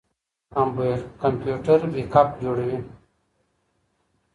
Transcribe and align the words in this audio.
کمپيوټر 1.21 1.79
بیک 1.93 2.13
اپ 2.19 2.29
جوړوي. 2.43 2.77